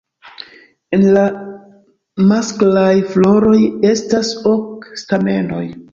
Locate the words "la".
1.17-1.25